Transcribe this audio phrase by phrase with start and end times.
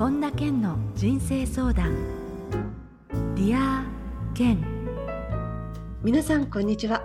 [0.00, 1.94] 本田健の人生相談。
[3.34, 3.84] Dear
[4.32, 4.58] 健。
[6.02, 7.04] 皆さんこんにちは。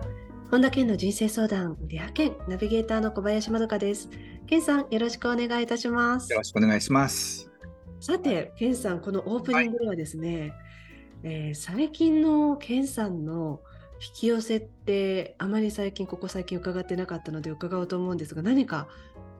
[0.49, 4.09] 本田健の人生相談 Dear 健ナビゲーターの小林まどかです。
[4.47, 6.31] 健さんよろしくお願いいたします。
[6.31, 7.51] よろしくお願いします。
[7.99, 10.53] さて健さんこのオープニングではですね、はい、
[11.23, 13.59] えー、最近の健さんの
[13.99, 18.87] 引き寄せってあまり最近ここ最近伺ってなかったので伺おうと思うんですが何か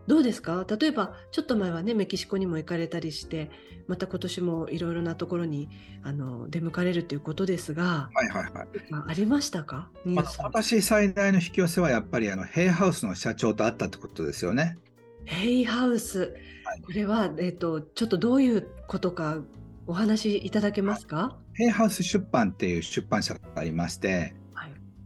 [0.08, 0.66] どうですか？
[0.80, 3.50] 例えばちょっと前はねメキシコにも行かれたりして
[3.88, 5.70] また今年もいろいろなところに
[6.04, 8.68] あの出向かれるということですが、はいはいはい、
[9.08, 14.78] ありましたか、まあ、私最大の引き寄せはやっぱりあのヘイハウスの社長と会ったってことですよね。
[15.26, 16.20] ヘイハウス、
[16.66, 19.40] はい、これは、えーと、ちょっとどういうことか
[19.88, 21.36] お話しいただけますか？
[21.54, 24.36] ヘイハウス出版っていう出版社がありまして、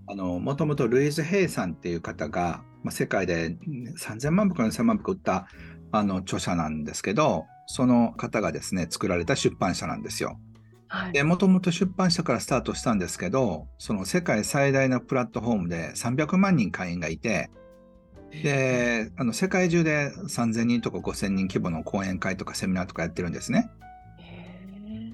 [0.08, 3.58] もともとルイズ・ヘイさんっていう方がまあ、世界で
[3.98, 5.48] 3000万部から4000万部売った
[5.92, 10.40] あの著者なんですけど、その方がですね、作られた出版社なんですよ。
[10.88, 17.52] はい、もともと出版社からスタートしたんですけど、その世界最大のプラットフォームで300万人会員がいて、
[18.32, 23.70] で、あの世界中で3000人とか5000人規模の講演会とかセミナーとかやってるんですね。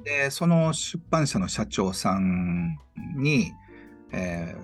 [0.05, 2.77] で、その出版社の社長さん
[3.17, 3.51] に、
[4.11, 4.61] えー、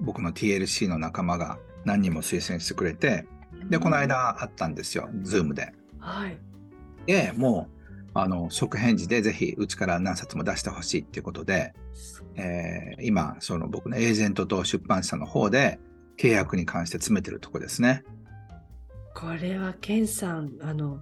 [0.00, 3.26] 僕の TLC の仲間が何人も推薦してくれて、
[3.68, 5.72] で、この間会ったんですよ、ズームで。
[5.98, 6.38] はい。
[7.06, 7.78] で、もう、
[8.14, 11.74] あの、即返事でぜひ、うちから何冊も出してほしいっていうことで、
[12.36, 15.78] えー、今、その僕のエージェントと出版社の方で、
[16.16, 18.04] 契約に関して詰めてるとこですね。
[19.14, 21.00] これは、ケンさん、あの、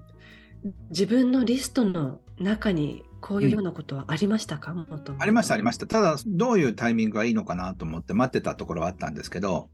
[0.91, 4.87] 自分のリストの中にこういうようなことはありましたか、うん、
[5.19, 5.87] ありました、ありました。
[5.87, 9.69] ただ、どういうタイミングがいいのかなと思って待ってたところはあったんですけど、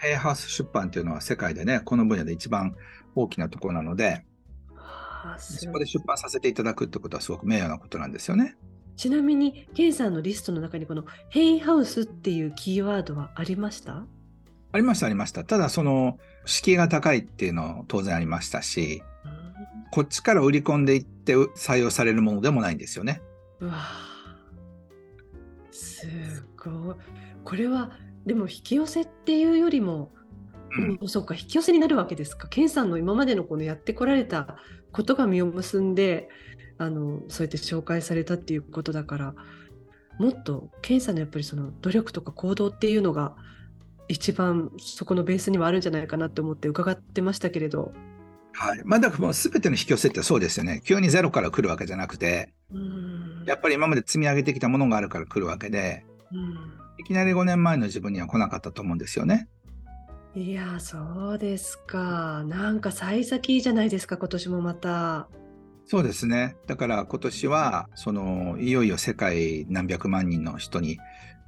[0.00, 2.76] ヘイハウス出版っていうのは世界でね、この分野で一番
[3.14, 4.26] 大きなところなので、
[5.38, 8.56] そこで出版させていただくってことはすごく名誉なことなんですよね。
[8.96, 14.04] ちなみに、ケンさんのリストの中にこのヘイハウスっていうキーワードはありました？
[14.72, 15.44] ありました、ありました。
[15.44, 19.02] ただ、その、敷居が高いっていうのは当然ありましたし、
[19.92, 23.22] こっちから売り込んでいって採用されるものでもないんですよね。
[23.60, 23.74] うわ
[25.70, 26.94] すごい。
[27.44, 27.92] これは
[28.26, 30.12] でも引き寄せっていうよりも、
[31.00, 32.48] うん、そうか引き寄せになるわけですか。
[32.48, 34.56] ケンさんの今までのこのやってこられた
[34.92, 36.28] ことが実を結んで
[36.78, 39.34] あのそうやって紹介されたっていうことだから
[40.18, 43.34] もっとケンさんのやっぱりその努力とか行動っていうのが
[44.08, 47.92] 一番そこのベースにはあるんじゃないかなって思って伺ってましたけれど。
[48.52, 48.80] はい。
[48.84, 50.82] まあ、だからもう全ての引き寄せってそうですよね。
[50.84, 52.52] 急にゼロから来るわけじゃなくて、
[53.46, 56.04] やっぱり今まで積み上げてきたものがあるから来るわけで、
[56.98, 59.48] いきなり5年前の自分には来なかったと思うんですよね。
[60.34, 62.42] いや、そうですか。
[62.44, 65.28] なんか幸先いいじゃないですか、今年もまた。
[65.84, 66.56] そうですね。
[66.66, 70.98] だから今年は、その、いよいよ世界何百万人の人に、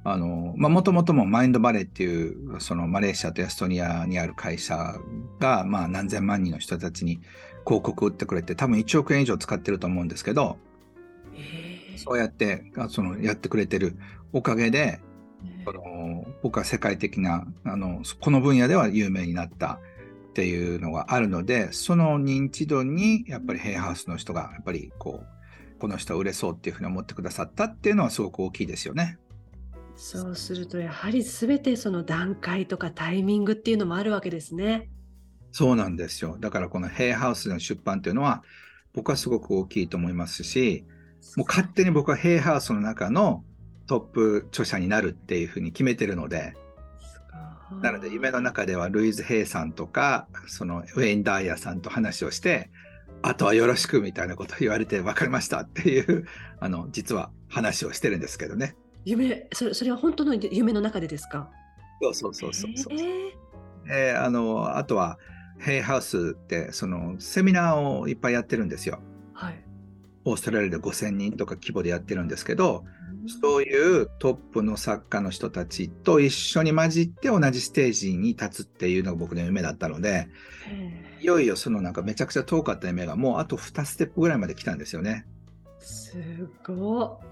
[0.03, 4.95] あの、まあ、もともともマインドバレーっていう、そのマレーシアとエストニアにある会社
[5.39, 7.21] が、まあ、何千万人の人たちに
[7.65, 10.57] 広告を売ってくれて、多分1億円以上使ってると思うんですけど、
[11.97, 13.97] そうやって、その、やってくれてる
[14.31, 14.99] おかげで、
[15.65, 19.79] その僕は世界的なあのこの分野では有名になった
[20.29, 29.17] っていうのがあるのでその認知度にやっぱりヘイハウスの人がやっぱりこうこの人は売れそうっていうふうに思ってくださったっていうのはすごく大きいですよね。
[29.95, 34.89] そうするとやはり全てその段階とかタイミングっていうのもあるわけですね。
[35.51, 36.37] そうなんですよ。
[36.37, 38.43] だからこのヘイハウスの出版っていうのは
[38.93, 40.85] 僕はすごく大きいと思いますし、
[41.37, 43.43] もう勝手に僕はヘイハウスの中の
[43.87, 46.53] トップ著者になるっていうふうに決めてるので、
[47.81, 52.69] なので夢の中ではルイズ・ヘイさんとか、そのウェイン・ダイヤさんと話をして、
[53.21, 56.25] あとはよろしくみたいなことを言われて分かりましたっていう、
[56.59, 58.75] あの、実は話をしてるんですけどね。
[59.03, 61.49] 夢、それそれは本当の夢の中でですか？
[62.01, 62.93] そうそうそうそうそう。
[62.93, 63.31] えー、
[63.89, 65.17] えー、あの、あとは、
[65.57, 68.99] ヘイハウスって、その、セミナーをいっぱいやってるんですよ。
[69.33, 69.63] はい。
[70.25, 72.83] オーストラリアで5000人とか規模でやってるんですけど、
[73.27, 80.27] そういうトップの作家の人たちと一緒に混じって同じステージに立つっていうのが僕の夢だったので、
[81.21, 85.25] いよいよそのなんかめちゃくちゃ遠かった夢がもうあと2ステップぐらいまで来たんですよね。
[85.79, 86.17] す
[86.65, 87.25] ごい。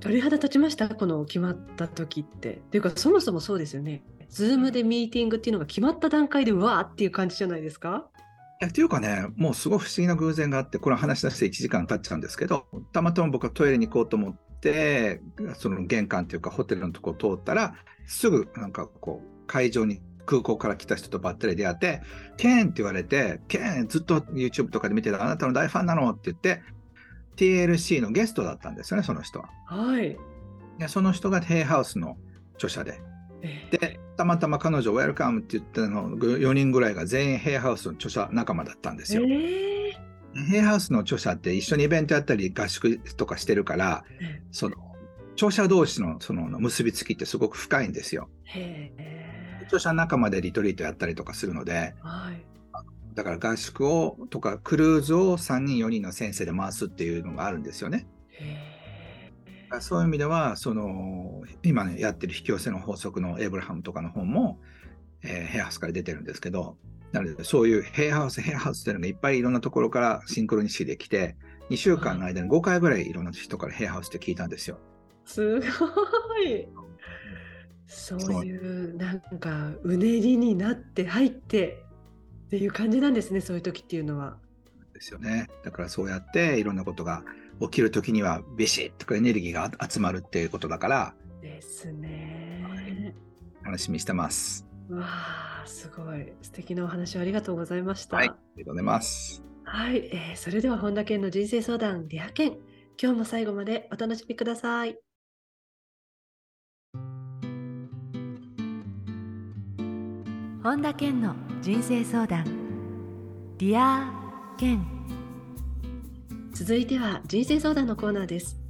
[0.00, 0.88] 鳥肌立ちました？
[0.88, 2.54] この決まった時って。
[2.54, 4.02] っていうかそもそもそうですよね。
[4.28, 8.06] Zoom でミーティングっていうのが決まった段階でうわーっていう感じじゃないですか？
[8.60, 14.51] いやっていうかね、もうすごい不思議な偶然があって、これ話し出して1時間経っちゃうんですけど、たまたま僕はトイレに行こうと思って、
[15.54, 17.74] その玄関というかホテルのとこを通ったら、
[18.06, 22.02] すぐなんかこう、会場に空港から来た人とばったり出会って、
[22.36, 26.62] ケンって言われて、ケンずっと YouTube とかで見てたあなたの大ファンなのって言って、
[27.36, 29.48] TLC のゲストだったんですよね、その人は。
[29.66, 30.16] はい。
[30.78, 32.16] でその人がヘイハウスの
[32.54, 33.00] 著者で。
[33.70, 39.22] で、たまたま彼女、ウェルカムって言ったの4人ぐらいが全員ヘイハウスの著者仲間だったんですよ。
[39.22, 39.81] えー、
[40.34, 44.04] ヘイハウスの著者って一緒にイベントやったり合宿とかしてるから、
[44.50, 44.76] その
[45.34, 48.28] 著者同士のその結びつきってすごく深いんですよ。
[49.64, 52.44] 著者仲間でリトリートやったりとかするので、はい、
[53.14, 58.06] だから合宿をとかクルーズを3人4人の先生で回すっていうのがあるんですよね。
[59.80, 64.60] そういう意味ではその今、ね、やってる引き寄せの法則のエイブラハムとかの本も、
[65.22, 66.76] えー、ヘアハウスから出てるんですけど
[67.12, 71.36] なのでそういうヘアハウスヘアハウスっていうのがいっぱいいろんなところからシンクロニシーで来て
[71.70, 74.78] 2週間の間に5回ぐらいいろんな人からヘアハウスって聞いたんですよ。
[75.24, 75.66] すご
[76.38, 76.68] い。
[77.86, 81.84] そういうなんかうねりになって入って
[82.46, 84.38] っていう感じなんですねそういう時っていうのは。
[84.94, 85.48] ですよね。
[85.64, 87.22] だからそうやっていろんなことが
[87.60, 91.14] 起きる時にはビシッとかエネルギーが集まるっていうことだから。
[91.42, 93.14] ですね、はい、
[93.64, 94.66] 楽しみしてます。
[94.88, 98.16] わあすごい素敵なお話ありがとうございました。
[98.16, 99.42] はい、ありがとうございます。
[99.64, 102.58] はい、えー、それでは本田健の人生相談リア健
[103.00, 104.98] 今日も最後までお楽しみください。
[110.62, 112.44] 本田健の人生相談
[113.58, 114.86] Dear Ken
[116.52, 118.60] 続いては人生相談のコーナーです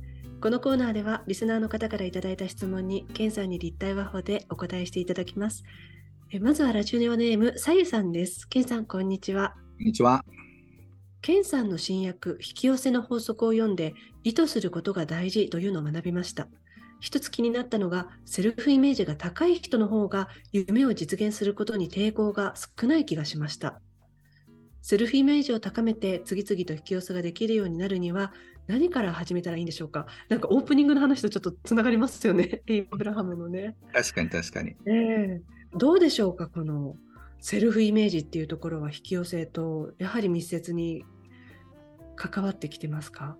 [0.40, 5.64] このコーナーではリスナーの方からいただいた質問に健さんに立体話法でお答えしていただきます
[6.34, 8.48] えまずはラジオネームさゆさんです。
[8.48, 9.54] 健さんこんにちは。
[9.76, 10.24] こんにちは。
[11.20, 13.92] 健さんの新訳引き寄せの法則を読んで
[14.24, 16.48] 意図することが大事というのを学びました。
[17.00, 23.82] 一つ気になったのが、セルフイメージが高い人の方が夢を実現することに抵抗が少ない気がしました。
[24.80, 28.32] セルフイメージを高めて次々と引き寄せができるようになるには
[28.68, 30.06] 何から始めたらいいんでしょうか。
[30.30, 33.76] なんかオープニングの話とちょっとつながりますよね、エ イブラハムのね。
[33.92, 34.76] 確かに確かに。
[34.86, 36.96] えー、どうでしょうか、この
[37.40, 41.04] セルフイメージっていうところは引き寄せとやはり密接に
[42.14, 43.36] 関わってきてますか？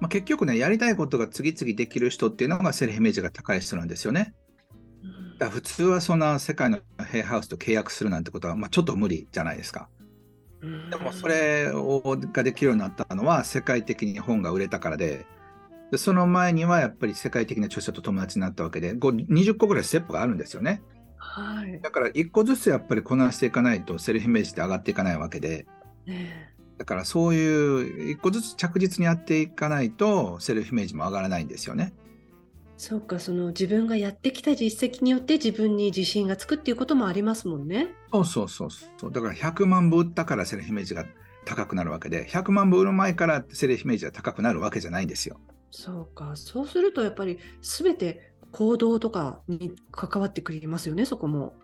[0.00, 4.34] まあ、結局ね、やりたいことが次々できる人っていうのがセルフイメージが高い人なんですよね。
[5.38, 9.88] だ普通はそんな世界のヘイハウスと契約するなんてことは、まあ、ちょっと無理じゃないですか。
[10.90, 15.26] でもそれをができるようになったのは世界的に本が売れたからで、
[15.90, 20.82] でその前にはやっぱり世界的な著者と友達になったわけで、20個ぐらいステップがあるんですよね。
[21.26, 25.66] はい、だから1個ずつやっぱりこなしていかないとセルフイメージって上がっていかないわけで。
[26.06, 31.92] ねだからそういう一個ずつ着実にやっていかないとセルフイメージも上がらないんですよね。
[32.76, 37.94] そうか、その自分がやってきた実績によって自分に自信がつくっていうこともありますもんね。
[38.12, 39.12] そうそうそうそう。
[39.12, 41.06] だから100万部売ったからセルフイメージが
[41.44, 45.40] 高くなるわけで、100万部売る前からセルフイメージが高くなるわけじゃないんですよ。
[45.70, 51.54] そうか、そうするとやっぱり全て行動とかに関わってくりますよね、そこも。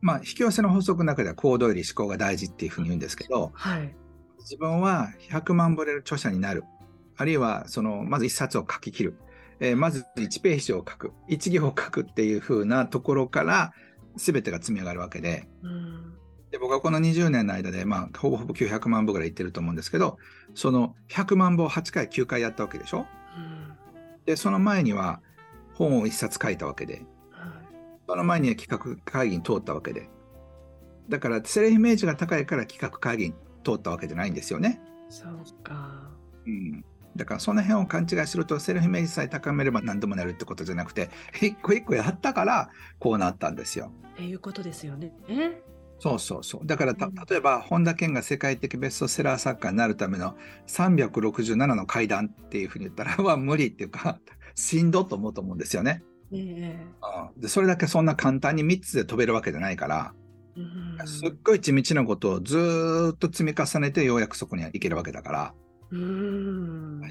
[0.00, 3.94] まあ、引き寄せの法則の中では行動より思考が大事っていうふうに言うんですけど、はい、
[4.38, 6.64] 自分は100万部売れる著者になる。
[7.16, 9.18] あるいは、その、まず1冊を書き切る。
[9.58, 11.12] えー、まず1ページを書く。
[11.28, 13.72] 1行を書くっていう風なところから、
[14.16, 15.48] 全てが積み上がるわけで。
[15.62, 16.14] うん、
[16.52, 20.18] で僕はこの20年の間で、まあ、ほぼほぼ900万部ぐらいいってると思うんですけど、
[20.54, 23.06] その100万部を8回、9回やったわけでしょ？
[23.36, 23.76] うん、
[24.26, 25.20] で、その前には
[25.78, 27.04] 本を1冊書いたわけで、
[28.06, 30.10] その前には企画会議に通ったわけで。
[31.08, 34.80] だから、セルフイメージが高いから企画会議に通ったわけじゃないんですよね。
[35.08, 36.10] そうか。
[36.46, 36.84] うん。
[37.16, 41.10] だからその辺を勘違いするとセルフイメージさえ高めれば何でもなるってことじゃなくて
[41.42, 42.70] 一個一個やったから
[43.00, 43.92] こうなったんですよ。
[44.14, 45.12] っていうことですよね。
[46.00, 46.66] そうそうそう。
[46.66, 50.36] だから例えば本田健が世界的ベストセラー作家になるための
[50.68, 54.20] 367の階段っていうふうに言ったら は無理っていうか
[54.58, 56.02] しんどと思うと思うんですよね。
[56.32, 60.12] えー、うん、でそれだけそんな簡単に3つで飛べるわけじゃないから。
[61.06, 65.54] すっごい地道なことをずっと積み重ねてようやくそこに行けるわけだから。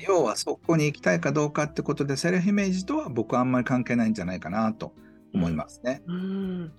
[0.05, 4.93] 要はそこに行きたいかどうかってことでセルフイメージとは僕はあんまり関係ないんじゃないかなと
[5.33, 6.03] 思いますね。
[6.05, 6.73] うん、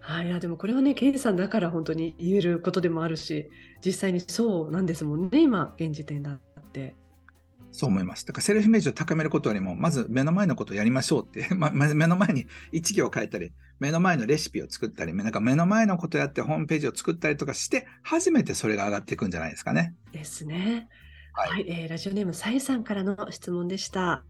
[0.00, 3.48] はい、いでもこれはね、ケンさんだから本当に言えることでもあるし、
[3.84, 6.40] 実際にそうなんですもんね、今、現時点だっ
[6.72, 6.96] て。
[7.72, 8.26] そう思います。
[8.26, 19.94] だからセルフイメージを高めることよりも、まず目の前のことをやりましょうって、 ま、目の前に1行書いたり、目の前のレシピを作ったり、なんか目の前のことやってホームページを作ったりとかして、初めてそれが上がっていくんじゃないですかね。
[20.12, 20.88] ですね。
[21.32, 24.00] はい、はい、えー、ラジオネームさゆさんからの質問でした。
[24.00, 24.20] は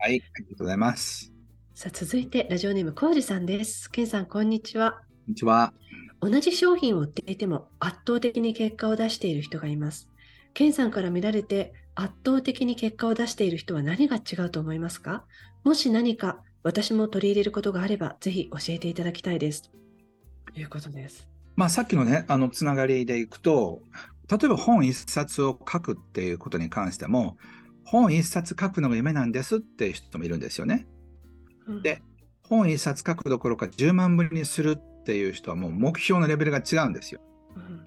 [0.00, 1.32] い、ありがとうございます。
[1.74, 3.88] さあ、続いてラジオネームこうじさんです。
[3.88, 4.92] けんさん、こんにちは。
[4.92, 5.72] こんにちは。
[6.20, 10.08] 同じ商品を売っていても圧倒的に結果を出している人がいます。
[10.52, 15.24] ケンさんから見られて圧倒的に結果を出している人は何が違うと思いますか？
[15.64, 19.70] もし何か私も取り入れることがあれば、ぜひ教えていただきたいです。
[20.52, 21.28] ということです。
[21.56, 23.82] まあ、さっきのね、あのつながりでいくと、
[24.30, 27.36] 例えば本一冊を書くっていうことに関しても、
[27.84, 30.86] 本一冊書くのが夢なんですっていう人もいるんですよね。
[31.66, 32.02] うん、で、
[32.48, 37.20] 本一冊書くどころか10万部にするっていう人はもう目標のレベルが違うんですよ。
[37.56, 37.86] うん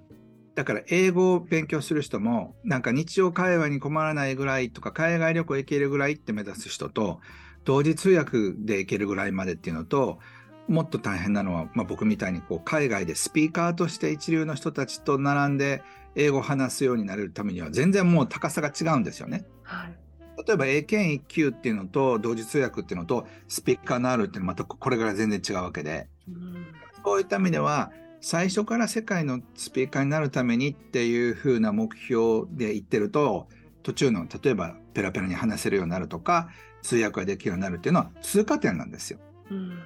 [0.55, 7.19] だから英語を勉強する人も、なんか日常会話に困らないぐらいとか、海外旅行行けるぐらいって目指す人と、
[7.65, 10.19] 同時通訳で行けるぐらいまでっていうのと、
[10.67, 15.83] もっと大変なのは、まあ、僕みたいにこう海外でスピーカーとして一流の人たちと並んで
[16.15, 19.45] 英語を話すようになれるためには全然もう高さが違うんですよね。
[19.63, 19.97] はい、
[20.45, 26.67] 例えば英検1級っていうのと同時通訳っていうのとスピーカーのあるっていうのはまたこれから全然違うわけで、うん、
[27.03, 27.91] そういった意味では
[28.25, 33.49] 最初から世界のスピーカーになるためにっていう風な目標で言ってると
[33.83, 36.47] 途中の例えばペラペラに話せるようになるとか
[36.83, 39.19] 通訳ができるようになるっていうのは通過点なんですよ。
[39.51, 39.77] うん、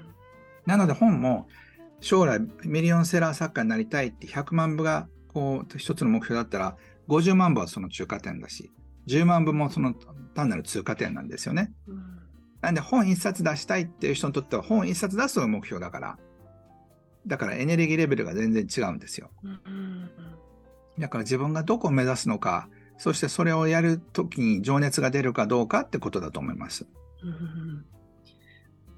[0.67, 1.47] なので本も
[1.99, 6.77] 将来ミリオンセラー作家になりたいって100万部がこう一つの目標だったら
[7.07, 8.71] 50万部はその中華点だし
[9.07, 9.95] 10万部もその
[10.35, 11.73] 単なる通過点なんですよね。
[11.87, 12.19] うん、
[12.61, 16.19] なんで本一冊出したいっていう人にとっては本一冊出すのが目標だから
[17.27, 19.29] だからエネルギーレベルが全然違うんですよ。
[19.43, 20.09] うん、
[20.97, 26.87] だから自分がどこを目指すのかそしてそれをやるときに情熱が出るかどうかってことだと思います。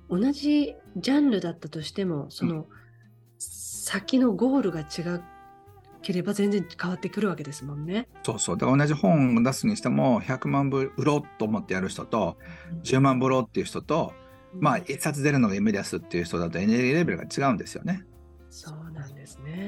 [0.09, 2.65] うん、同じジャンルだったとしてもその、
[3.37, 5.21] 先のゴールが違
[6.01, 8.07] ければ全然変わってくるわけですもんね。
[8.23, 8.57] そうそう。
[8.57, 12.37] だから同じ本を出すにしても100万部売ろうと思ってやる人と、
[12.83, 14.13] 10万部売ろうっていう人と、
[14.53, 18.05] まあ一冊出るのが夢ですっていう人だとエネルギーレベルが違うんですよね。
[18.49, 19.67] そうなんですね。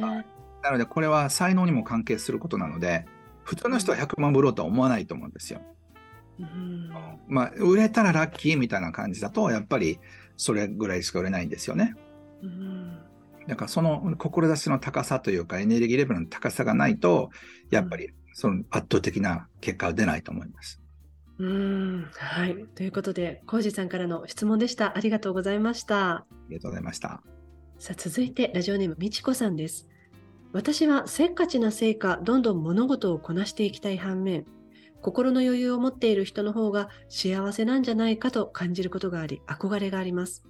[0.64, 3.06] なのでこれは才能にも関係することなので、
[3.44, 5.62] 普通の人は100万売ろうとは思わないと思うんですよ。
[6.40, 6.90] うん、
[7.28, 10.00] まあ、売れたらラッキーみたいな感じだと、やっぱり
[10.38, 11.96] それぐらいしか売れないんですよね。
[12.42, 12.98] うん、
[13.48, 17.30] だからその志の高さというか、エネルギーレベルの高さがないと、
[17.70, 20.82] やっぱりその圧倒的な結果は出ないと思います。
[21.38, 22.56] うんはい。
[22.76, 24.96] ということで、浩二さんからの質問でした。
[24.96, 26.10] ありがとうございました。
[26.10, 27.24] ありがとうございました。
[27.82, 29.88] さあ、続いて、ラジオネームみちこさんです。
[30.54, 34.46] 私はせっかちなせいか、どんどん物事をこなしていきたい反面、
[35.02, 40.44] 心の余裕を持っている人の方が幸せなんじゃないかと感じることがあり、憧れがあります。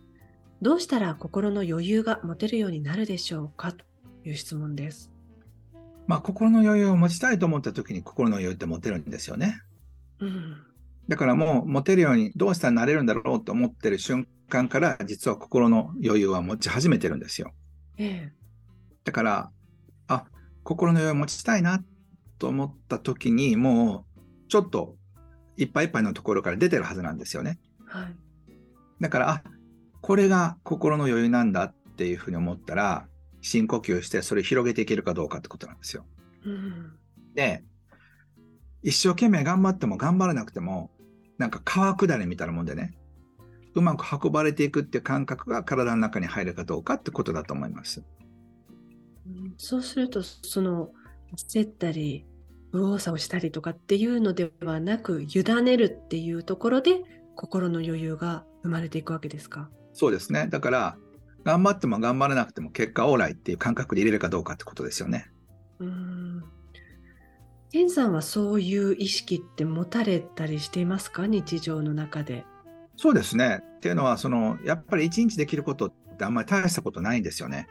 [0.62, 3.72] どうしたら心の余裕が持てるようになるでしょうか？
[3.72, 3.86] と
[4.26, 5.10] いう質問です。
[6.08, 9.62] まあ、心の余裕を持ちたいと思った時に心の余裕って持てるんですよね。
[10.20, 10.58] うん、
[11.08, 17.53] だからもう持てるようにどうしたらなれるんだろうと思ってる瞬間から実は心の余裕は持ち始めてるんですよ。
[17.98, 18.34] ええ、
[19.03, 19.51] だから
[20.08, 20.25] あ、
[20.63, 21.84] 心の余裕を持ちたいな
[22.38, 24.96] と思った時に、もうちょっと
[25.58, 27.60] いっぱいいっぱいのところから出てるはずなんですよね。
[27.86, 28.15] はい。
[29.00, 29.43] だから、あ、
[30.01, 33.08] これが心の余裕なんだっていうふうに思ったら、
[33.41, 36.05] 深呼吸してそれ広げていけるかどうかってことなんですよ。
[36.46, 36.93] うん、
[37.34, 37.63] で、
[38.84, 40.91] 一生懸命頑張っても頑張らなくても、
[41.38, 42.98] なんか川下りみたいなもんでね、
[43.74, 48.04] うまく運ばれていくっていう感覚が体の中に入るかどうかってことだと思います。
[49.58, 50.92] そうすると、その、
[51.38, 52.25] 焦ったり、
[52.74, 57.01] 右往左往したりとかっていうのではなく、委ねるっていうところで、
[57.36, 59.70] 心の余裕が生まれていくわけですか？
[59.94, 60.48] そうですね。
[60.50, 60.98] だから、
[61.44, 65.32] 頑張っても頑張らなくても結果オーライっていう感覚で入れるかどうかってことですよね。
[65.80, 66.44] うん。
[67.72, 71.25] ケンさんはそういう意識って持たれたりしていますか？
[71.25, 72.46] 日常の中で。
[72.96, 73.62] そうですね。
[73.78, 77.68] っていうのは、その、やっぱり一日できることってあんまり大したことないんですよね。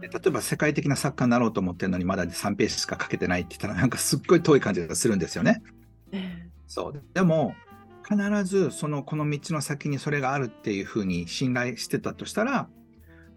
[0.00, 5.60] 例えば世界的な作家になろうと思ってるのにまだ3ページしか書けてないって言ったらなんかすっごい遠い感じがするんですよね。
[6.68, 7.56] そうでも
[8.08, 12.68] 必ずそのこの道の先にそれがあるっていうふうに信頼してたとしたら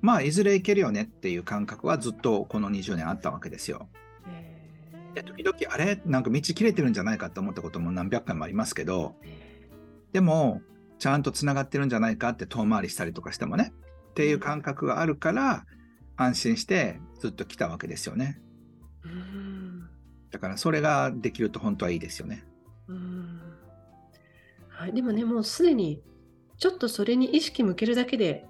[0.01, 3.89] まあいずれいけるよねっていう感覚はずっとこの20年あったわけですよ。
[5.15, 5.99] で時々あれ？
[6.05, 9.15] なんか道切れてるんじゃないかと思ったことも何百回もありますけど
[10.13, 10.61] でも
[10.99, 13.73] ちゃんとつながってるんじゃないかって遠回りしたりとかしてもね
[14.11, 15.65] っていう感覚があるから
[16.15, 18.39] 安心してずっと来たわけですよね。
[20.31, 22.45] だからそれができると本当はいいですよね。
[24.69, 26.01] はい、でもねもうすでに
[26.57, 28.45] ちょっとそれに意識向けるだけで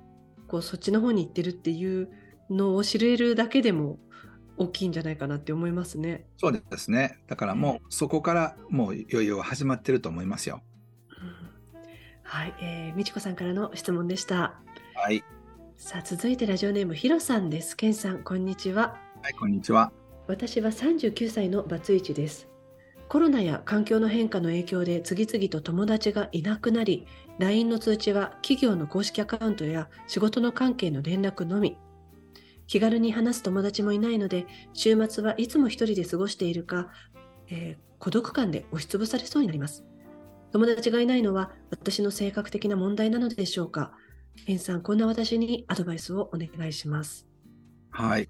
[0.47, 2.09] こうそっちの方に行ってるっていう
[2.49, 3.99] のを知れるだけでも
[4.57, 6.25] 大きいんじゃないかなって思いますね。
[6.37, 7.19] そうですね。
[7.27, 10.61] だからもうそこからもう余裕は始まってると思いますよ。
[12.25, 14.59] うん、はい、えー、美智子さんからの質問でした。
[14.95, 15.23] はい。
[15.77, 17.75] さあ続いてラジオネームひろさんです。
[17.77, 18.97] けんさんこんにちは。
[19.21, 19.91] はいこんにちは。
[20.27, 22.47] 私は39歳のバツイチです。
[23.07, 27.05] コロナや環境の変化の影響で次々と友達がいなくなり、
[27.37, 31.77] LINE の通知は企業の公式アカウントや仕事の関係の連絡のみ。
[32.67, 36.89] 気軽に話す友達もいないので、週末はいつも一人で過ごしているか、
[37.49, 39.85] えー、孤独感で押しつぶされそうになります。
[40.55, 43.91] 友達がいないのは私の性格的な問題なのでしょうか？
[44.47, 47.27] エンさん、こんな私にアドバイスをお願いします。
[47.89, 48.29] はい。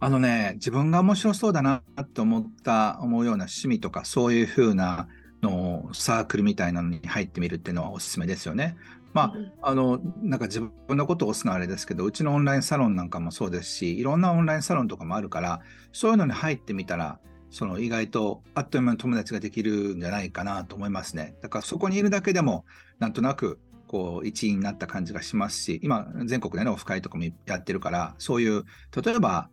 [0.00, 5.06] あのね、自分が面白そうだなと思った、思うような趣味とか、そういうふうな
[5.40, 8.76] のサークルみたいなのに入ってみるっていうのはおすすめですよね。
[9.12, 15.60] まあ、あの、なんか自分のことを押すのはあれですけど、うちのオンラインサロンなんかもそうですし、いろんなオンラインサロンとかもあるから、
[15.92, 17.20] そういうのに入ってみたら、
[17.52, 21.36] その意外とあっという間に友達ができるんじゃないかなと思いますね。
[21.42, 22.64] だからそこにいるだけでも、
[22.98, 28.64] なんとなくこう一員になった感じがしますし、今、全国でのオフ会とかもやってるから、そういう、
[29.04, 29.50] 例えば、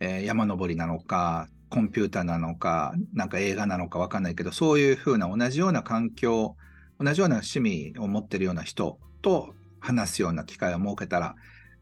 [0.00, 6.56] えー、山登りなのか、コンピューターなのか、なんか映画なのかわかんないけど、そういうふうな同じような環境、
[7.00, 11.34] 同じような趣味を持ってるような人と話すような機会を設けたら、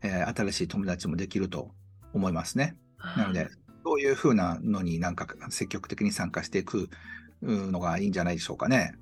[0.02, 1.72] えー、新しい友達もできると
[2.14, 2.76] 思いますね。
[3.16, 3.48] なので、
[3.92, 6.88] そういうふうなのになんか積極的に参加していく
[7.42, 8.94] のがいいんじゃないでしょうかね。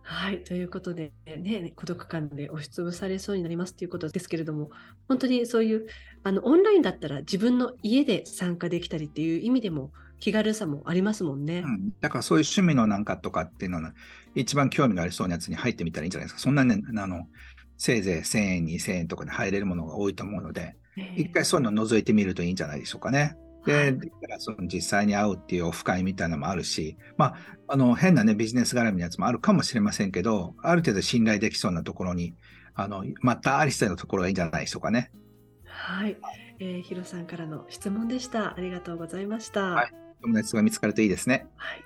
[0.00, 4.70] はい、ということで、ね、孤独感で押しつぶされそうになりますということですけれども、
[5.06, 5.86] 本当にそういう
[6.22, 11.58] あのオンラインだったら自分の家で参加できたりっていう意味でも気軽さもありますもんね。
[11.58, 13.92] うん、だからそういう趣味のなんかとかっていうのは、
[14.34, 16.40] 一番興味がありそうなやつに入ってみたらいいんじゃないですか。
[16.40, 17.26] そんなね、あの
[17.76, 20.76] せいぜい1000円、2000円とかで入れるものが多いと思うので、
[21.16, 23.36] 一回そういうのを覗いてみるといいんじゃないでしょうかね。
[23.64, 27.34] で、できたらその実際に会うっていうオフ会みたいなのもあるし、まあ、
[27.68, 32.34] あの変なね、ビジネス絡みのやつもあるかもしれませんけど、ある程度信頼できそうなところに、
[32.74, 35.12] あの、またありしたいのところがいいんじゃないでしょうかね。
[35.64, 36.16] はい。
[36.58, 38.56] えー、ヒロさんからの質問でした。
[38.56, 39.62] ありがとうございました。
[39.62, 39.90] はい。
[40.22, 41.46] 友達が見つかるといいですね。
[41.56, 41.84] はい。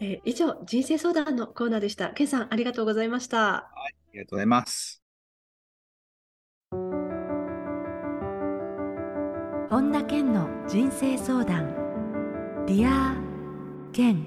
[0.00, 2.10] えー、以上、人生相談のコーナーでした。
[2.10, 3.38] ケンさん、ありがとうございました。
[3.38, 3.94] はい。
[4.10, 4.99] ありがとうございます。
[9.70, 11.72] 本田健の人生相談。
[12.66, 14.26] Dear Ken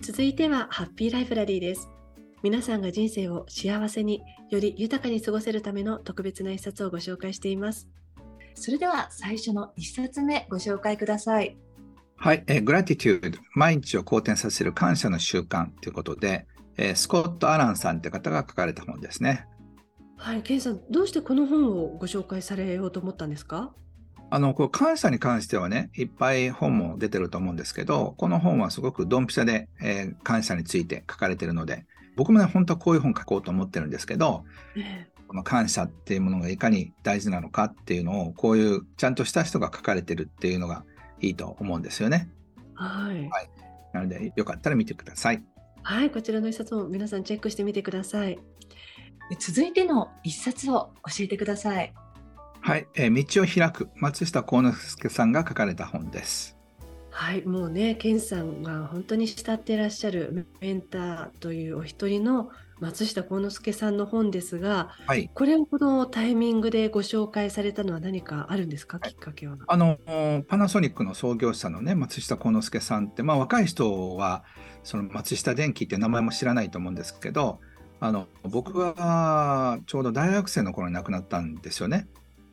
[0.00, 1.88] 続いてはハッピーライブラリーです。
[2.42, 7.88] 皆さんが人生を幸せにより豊かに過ごせるための特別な一冊をご紹介しています。
[8.56, 11.56] それでは最初の一冊目ご紹介ください。
[12.16, 19.46] はい、えー、グラティテュード毎日を好転させる感謝の習慣ということで、えー、スコット・アランさんという方が書かれた本ですね
[20.22, 23.74] はい、ケンさん、どうしてこの本をご紹介されようと思ったんですか？
[24.30, 34.44] あのこう感謝に関してはね、いっぱい本も出てると思うんですけど、この本はすごくドンピシャで、えー、感謝について書かれてるので、僕もね、本当はこういう本書こうと思ってるんですけど、
[34.76, 40.84] えー、この感謝っていうものがいかに大事なのかっていうのを、こういうちゃんとした人が書かれてるっていうのが
[41.20, 42.30] いいと思うんですよね。
[42.74, 43.28] はい。
[43.28, 43.50] はい、
[43.92, 45.42] なので、よかったら見てください。
[45.82, 48.38] はい、こちらの一冊も皆さんチェックしてみてください。
[49.38, 51.92] 続いての一冊を教えてください。
[52.60, 56.56] はい、えー、道を開く松下幸之助さんが書かれた本です。
[57.10, 69.56] はい、もうね、健さんが本当に慕っていらっしゃるメンターというお一人の松下幸之助さんの本ですが、はい、これをこのタイミングでご紹介されたのは何かあるんですか、きっかけは。
[69.68, 69.98] あの
[70.48, 74.42] パナソニックの創業者のね松下幸之助さんって、まあ、若い人は
[74.82, 77.60] その松下電器って名前も知らないと思うんですけど、
[78.02, 82.08] あの僕がちょうど大学生の頃に亡くなったんですよね。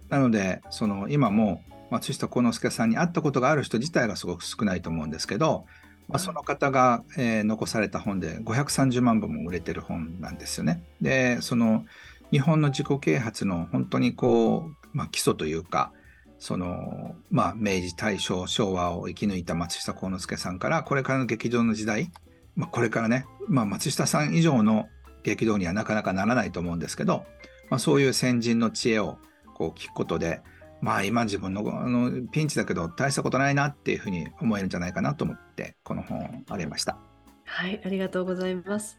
[0.07, 5.65] なのでその今も松下幸之助さんに会ったことがある人自体がすごく少ないと思うんですけど、
[6.07, 10.83] まあ、その方が、えー、残された本で530万部も売れてる本なんですよね。
[11.01, 11.83] でその
[12.29, 15.91] 日本の自己啓発の本当にこう、まあ、基礎というか
[16.37, 22.11] その、まあ、明治大正昭和を生き抜いた松下幸之助さんからこれからの劇場の時代、
[22.55, 24.89] まあ、これからね、まあ、松下さん以上の
[25.23, 27.25] 激動にはなかなかならないと思うんですけど、
[27.69, 29.17] まあ、そういう先人の知恵を
[29.53, 30.41] こう聞くことで、
[30.81, 36.97] まあ今自分のあのピンチだけど大したことないなっていうふうに思えるんじゃないかなと思ってこの本をあげました。
[37.43, 38.97] はい、ありがとうございます。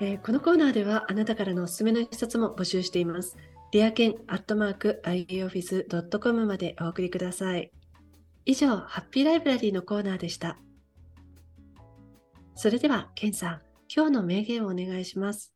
[0.00, 3.36] えー、このコーナーではあなたからのおすすめの一冊も募集しています。
[3.72, 7.70] ディアケンアットマーク ioffice.com までお送りください。
[8.46, 10.58] 以上、ハッピーライブラリーのコーナーでした。
[12.56, 13.60] それでは、ケンさん、
[13.94, 15.52] 今日の名言をお願いします。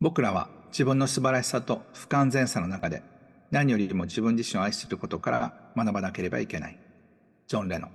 [0.00, 3.02] 僕らは自分の素晴らしさと不完全さの中で
[3.50, 6.78] 何よりも自分自身を愛することから学ばなければいけない。
[7.48, 7.90] ジョン・レノン。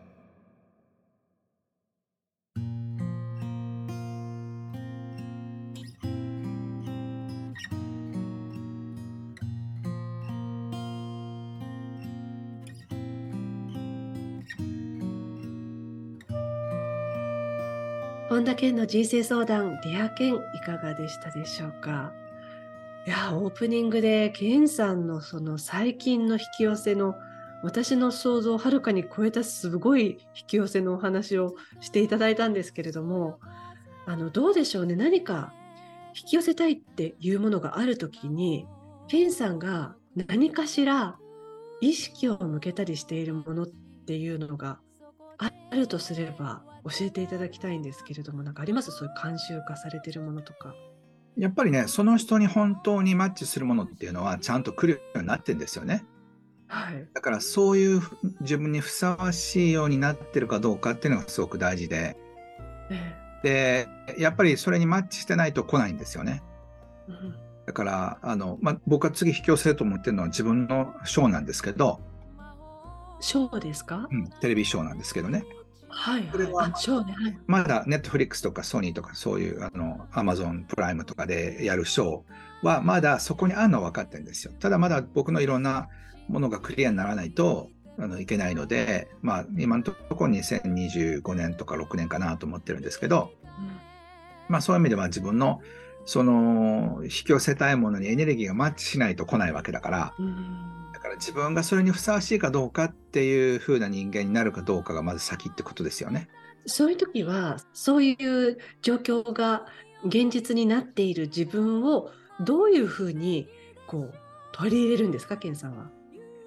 [18.33, 22.13] 本田健の人生相談 Dear Ken いかがでしたでしょうか？
[23.05, 27.13] いやオープニングで健さんのその最近の引き寄せの
[27.61, 33.39] 私の想像をはるかに超えたすごい引き寄せのお話をしていただいたんですけれども
[34.07, 34.95] あのどうでしょうね？
[34.95, 35.53] 何か
[36.19, 38.65] 引き寄せたいっていうものがある時に
[39.09, 41.17] 健さんが何かしら
[41.81, 44.79] 意識を向けたりしているものっていうのが
[45.37, 48.91] あるとすれば教えていただきたいんですけれども何かあります？
[48.91, 50.75] そういう慣習化されているものとか。
[51.37, 56.05] やっぱりねその人に本当にマッチするものっていうのはちゃんと来るようになってんですよね。
[56.67, 58.01] はい、だからそういう
[58.41, 62.17] 自分にふさわしいようになってるかどうかっていうのがすごく大事で、
[62.89, 66.43] ええ、でやっぱりそれにマッチしてないと来ないんですよね。
[67.07, 71.99] うん、だからあの、まあ、僕は次引き寄せると思ってるのは自分のショーなんですけど
[73.19, 75.43] ショーですか、うん、テレビショーなんですけどね。
[75.93, 84.53] はい、はい、ショーね、はい、まだネットフリックスとかソニーとかそういうあのアマゾンプライムとかでやるショーはまだそこにあるのは分かってるんですよ。
[84.59, 85.89] ただまだ僕のいろんな
[86.27, 93.79] ものがクリアにならないとあのいけないので、まあ、今のところ2025年とか6年かなと思ってるんですけど、うん、
[94.47, 95.61] まあ、そういう意味では自分の
[96.05, 100.82] その引き寄せたいものにエネルギーがマッチしないと来ないわけだから、うん、だ
[101.13, 106.27] から自分がそれにふさわしいかどうかっていう風な人間になるかどうかがまず先ってことですよね。
[106.65, 109.65] そういう時はそういう状況が
[110.05, 112.09] 現実になっている自分を
[112.41, 113.47] どういうふうに
[113.87, 114.13] こう
[114.53, 115.89] 取り入れるんですか、ケンさんは？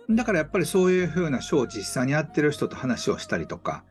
[0.08, 3.84] だからやっぱりそういうふうな書を実際にやってる人と話をしたりとか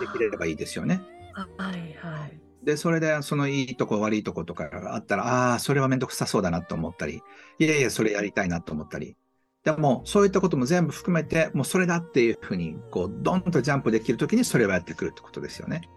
[0.00, 1.02] できればいいですよね。
[1.34, 2.40] はいはい。
[2.62, 7.20] で、それでそのいいとこ悪いとことかがあったら、ああ、それはめんどくさそうだなと思ったり、
[7.58, 9.16] いやいや、それやりたいなと思ったり。
[9.64, 15.88] でも、そういったことも全部含めて、もうそれだっていうふうに、こう、ドンとジャンプできるときにそれをやってくるってことですよね。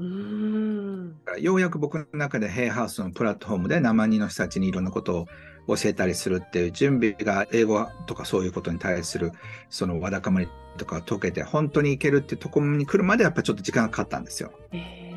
[0.00, 5.26] うんようやく僕の中でヘイハウスのプラットフォームで生人の人たちにいろんなこと
[5.66, 9.32] を教えたりするっていう準備が英語とかそういうことに対する
[9.68, 14.52] そのわだかまりとか解けて本当にいけるっていうところに来るまでやっぱりちょっと時間がかかったんですよ。
[14.72, 15.12] え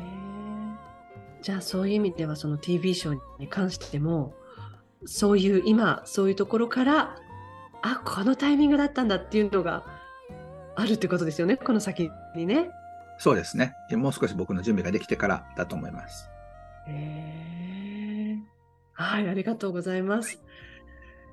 [1.40, 4.34] ー、じゃあそういう意味ではその TV ショーに関しても
[5.06, 7.16] そういう今そういうところから
[7.86, 9.84] あこのタイミングだったんだっていうのが
[10.74, 12.70] あるってことですよねこの先にね。
[13.18, 13.74] そうですね。
[13.92, 16.28] もう少し僕の準備ができてからだと思います。
[16.88, 18.38] へ
[18.94, 20.42] はい、ありがとうございます。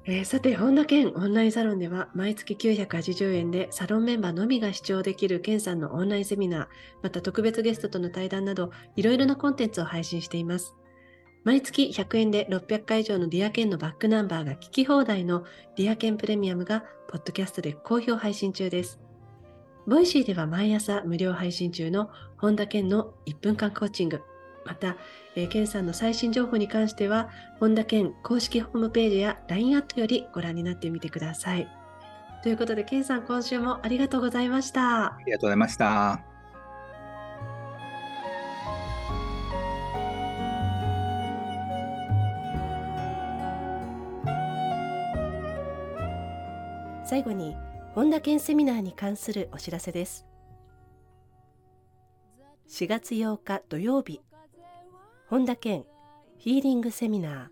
[0.05, 6.67] えー、さて、本田健オンラインサロンでは毎月980円でサロンメンバーのみが視聴できる健さんのオンラインセミナー、
[7.01, 10.75] また特別ゲストとの対談など、いろいろなコンテンツを配信しています。
[11.43, 15.43] 毎月100円で600回以上のディアケンのバックナンバーが聞き放題の
[15.75, 18.99] Dear Ken Premium が、ポッドキャストで好評配信中です。
[19.87, 24.21] Voicy では毎朝無料配信中の本田健の1分間コーチング。
[24.65, 24.97] また、
[25.35, 31.67] えー、健さんの最新情報に関しては、本田健公式ホームページや LINE アットよりご覧になってみてください。
[32.43, 35.15] ということで、健さん、今週もありがとうございました。
[35.15, 36.30] ありがとうございました。
[47.11, 47.57] 最後に
[47.93, 50.25] 本田健セミナーに関するお知らせです。
[52.69, 54.21] 4月8日土曜日
[55.27, 55.83] 本田健
[56.37, 57.47] ヒーリングセミナー。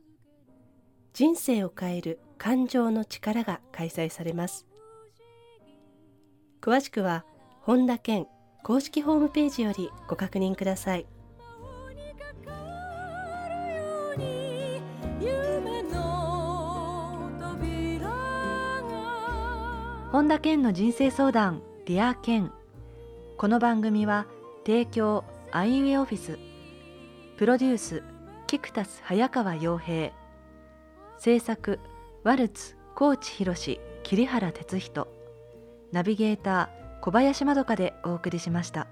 [1.12, 4.66] 人生を変える感情の力が開催されます。
[6.62, 7.26] 詳しくは
[7.60, 8.28] 本田健
[8.64, 11.06] 公式ホームページよりご確認ください。
[20.12, 22.52] 本田健の人生相談 Dear Ken
[23.38, 24.26] この番組は
[24.66, 26.40] 提供アイウエオフィス。
[27.38, 28.02] プロデュース
[28.48, 30.12] キクタス早川洋平。
[31.20, 31.80] 制作
[32.24, 35.08] ワルツ高知博桐原哲人。
[35.92, 38.88] ナビゲーター小林まどかでお送りしました。